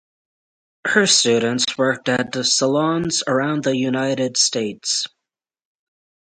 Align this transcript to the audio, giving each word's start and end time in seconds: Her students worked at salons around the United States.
Her 0.87 1.05
students 1.05 1.77
worked 1.77 2.09
at 2.09 2.33
salons 2.43 3.21
around 3.27 3.63
the 3.63 3.77
United 3.77 4.35
States. 4.35 5.05